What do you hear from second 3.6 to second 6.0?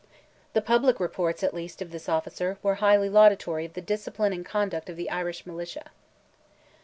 of the discipline and conduct of the Irish militia.